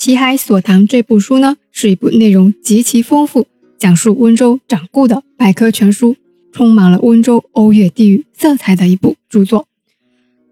[0.00, 3.46] 齐海所谈》这部书呢，是一部内容极其丰富、
[3.78, 6.16] 讲述温州掌故的百科全书，
[6.52, 9.66] 充满了温州欧越地域色彩的一部著作。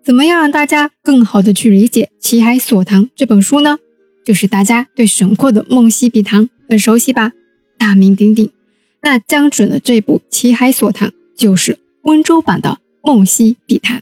[0.04, 3.78] 怎么样让大家更好的去理解《齐海所谈》这本书呢？
[4.22, 7.32] 就是大家对沈括的《梦溪笔谈》很熟悉吧，
[7.78, 8.50] 大名鼎鼎。
[9.00, 12.80] 那江准的这部《齐海所谈》就是温州版的
[13.10, 14.00] 《梦溪笔谈》。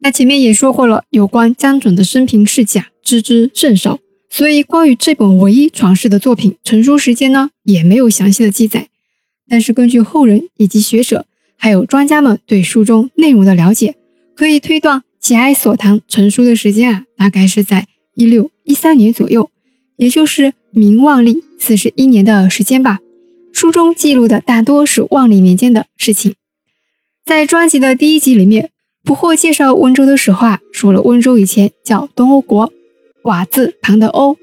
[0.00, 3.98] 那前面也说过了，有关江准的生平事迹啊，知之甚少，
[4.30, 8.88] 所以关于这本唯一传世的作品成书时间呢，也没有详细的记载。
[9.46, 11.26] 但是根据后人以及学者
[11.58, 13.96] 还有专家们对书中内容的了解，
[14.34, 19.50] 可以推断《齐海所谈》成书的时间啊，大概是在一六一三年左右，
[19.96, 23.00] 也就是明万历四十一年的时间吧。
[23.52, 26.34] 书中记录的大多是万历年间的事情。
[27.26, 28.70] 在专辑的第一集里面。
[29.04, 32.72] 不惑介绍温州的时候啊，说了温州以前叫东欧国，
[33.24, 34.36] 瓦字旁的欧，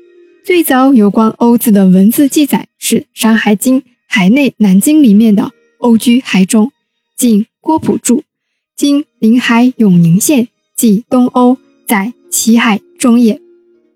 [0.43, 6.71] 最早有关欧字的文字记载是《山海经·海内南经》里面的欧居海中，
[7.17, 8.23] 晋郭璞注，
[8.75, 13.41] 今临海永宁县，即东欧，在齐海中也。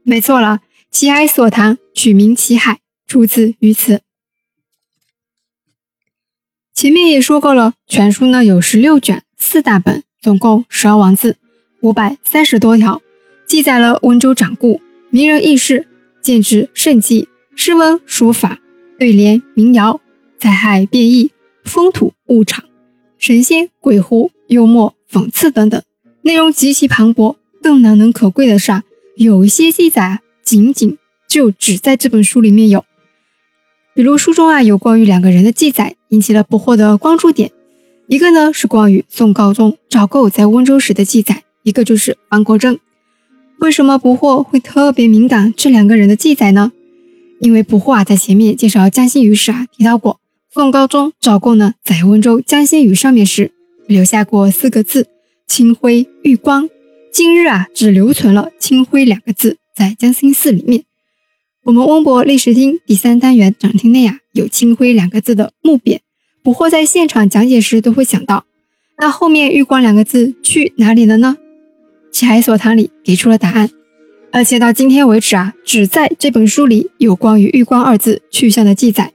[0.04, 0.60] 没错了，
[0.92, 4.02] 齐海所谈取名齐海，出自于此。
[6.74, 10.04] 前面也说过了，全书呢有十六卷，四大本。
[10.22, 11.36] 总共十二王字，
[11.82, 13.02] 五百三十多条，
[13.54, 15.86] 记载了温州掌故、名人轶事、
[16.24, 18.58] 建制胜迹、诗文书法、
[18.98, 20.02] 对联民谣、
[20.40, 21.30] 灾害变异、
[21.64, 22.66] 风土物产、
[23.20, 25.80] 神仙鬼狐、幽默讽刺等等，
[26.24, 27.36] 内容极其磅礴。
[27.62, 28.84] 更难能可贵的是，啊，
[29.18, 30.98] 有一些记载仅仅
[31.30, 32.84] 就只在这本书里面有，
[33.94, 37.52] 比如书中啊有关于两个人的记载，引起了不惑的关注点。
[38.08, 42.80] 一个呢是关于宋高宗赵构在温州时的记载，一个就是方国珍。
[43.64, 46.74] 为什么不惑会特别敏感这两个人的记载呢？
[47.40, 50.20] 因为不惑啊在前面介绍江心屿时啊提到过，
[50.54, 53.54] 宋高宗赵构呢在温州江心屿上面时
[53.88, 55.08] 留下过四个字
[55.48, 56.70] “清辉玉光”，
[57.14, 60.84] 今日啊只留存了“清辉”两个字在江心寺里面。
[61.64, 66.00] 我们温博历史厅第三单元展厅内啊有“清辉”两个字的木匾。
[66.44, 68.44] 捕获在现场讲解时都会想到，
[68.98, 71.38] 那后面“玉光”两个字去哪里了呢？
[72.14, 73.72] 齐海所堂里给出了答案，
[74.32, 79.12] 而且到今天为止啊，只在这本书里有关于“玉光”二字去向的记载。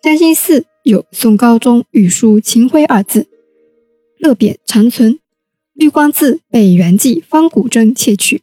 [0.00, 3.26] 占星寺有宋高宗御书“秦晖”二字，
[4.20, 5.18] 勒匾长存，
[5.74, 8.42] 玉光字被原记方古珍窃取，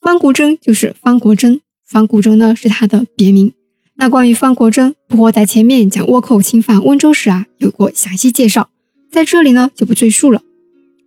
[0.00, 3.52] 方古珍就是方国珍，方古珍呢是他的别名。
[3.96, 8.70] 那关于方国珍，不过在前面讲倭寇侵犯温州时啊，有过详细介绍，
[9.10, 10.42] 在这里呢就不赘述了。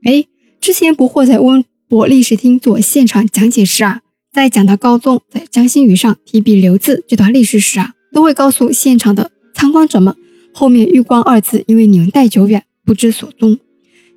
[0.03, 0.25] 哎，
[0.59, 4.01] 之前不惑在温我历史厅做现场讲解时啊，
[4.31, 10.15] 在讲到高宗在江心屿上提笔留字这段历史时啊，都会告诉现场的参观者们，
[10.53, 13.57] 后面“玉光”二字因为年代久远不知所踪。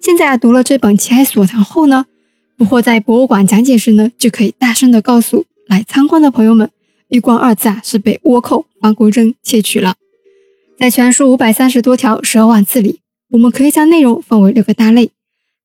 [0.02, 2.04] 现在啊读了这本《奇海所谈》后呢，
[2.58, 6.70] 不惑在博物馆讲解时呢，就可以大声的告诉来参观的朋友们。
[7.08, 9.94] 玉光二字啊，是被倭寇方国珍窃取了。
[10.78, 13.00] 在全书五百三十多条十二万字里，
[13.30, 15.10] 我们可以将内容分为六个大类，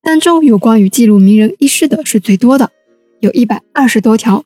[0.08, 2.70] 当中有关于记录名人轶事的是最多的，
[3.20, 4.42] 有一百二十多条。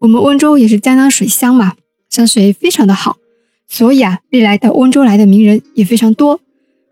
[0.00, 1.76] 我们温州也是江南水乡嘛，
[2.10, 3.16] 山水非常的好，
[3.66, 6.42] 所以啊，历来到温州来的名人也非常多。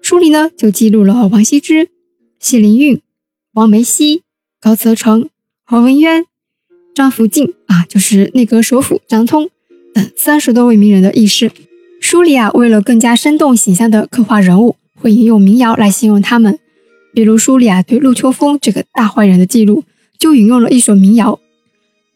[0.00, 1.90] 书里呢，就记录了王羲之、
[2.40, 3.02] 谢灵运、
[3.52, 4.22] 王梅溪、
[4.62, 5.28] 高则成、
[5.66, 6.24] 黄文渊。
[6.94, 9.50] 张福晋啊，就是内阁首辅张聪
[9.92, 11.52] 等三十多位名人的轶事。
[12.00, 16.58] 书里啊，为了更加生动形象的刻画人物，会引用民谣来形容他们。
[17.16, 19.84] 比如书里啊，对陆秋风这个大坏人的记录，
[20.18, 21.40] 就引用了一首民谣：“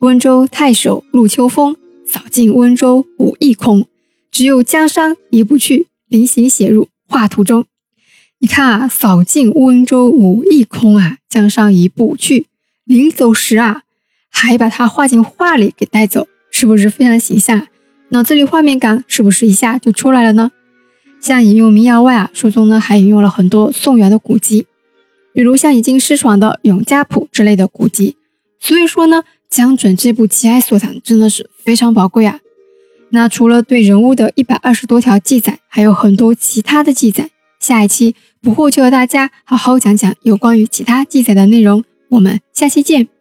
[0.00, 1.75] 温州太守陆秋风，
[2.06, 3.87] 扫尽温州五亿空，
[4.31, 7.65] 只有江山移不去，临行写入画图中。”
[8.41, 12.49] 你看啊，扫尽温州五亿空啊，江山移不去，
[12.84, 13.84] 临走时啊。
[14.28, 17.66] 还把它画进画里给带走，是不是非常形象？
[18.10, 20.51] 脑子里画面感是不是一下就出来了呢？
[21.22, 24.66] 像引用民谣外啊，书中呢还引用了很多宋元的古籍，
[25.32, 28.16] 比如像已经失传的《永嘉谱》之类的古籍。
[28.59, 32.41] 所以说呢，江准这部《奇哀所藏》真的是非常宝贵啊。
[33.10, 37.30] 那除了对人物的一百二十多条记载，还有很多其他的记载。
[37.59, 41.84] 下一期不惑就和大家好好讲讲有关于其他记载的内容。
[42.09, 43.20] 我们下期见。